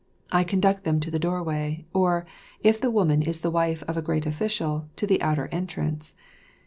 I 0.31 0.43
conduct 0.43 0.83
them 0.83 0.99
to 1.01 1.11
the 1.11 1.19
doorway, 1.19 1.85
or, 1.93 2.25
if 2.61 2.81
the 2.81 2.89
woman 2.89 3.21
is 3.21 3.41
the 3.41 3.51
wife 3.51 3.83
of 3.83 3.97
a 3.97 4.01
great 4.01 4.25
official, 4.25 4.89
to 4.95 5.05
the 5.05 5.21
outer 5.21 5.45
entrance. 5.49 6.15